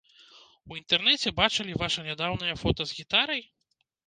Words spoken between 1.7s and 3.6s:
ваша нядаўняе фота з гітарай?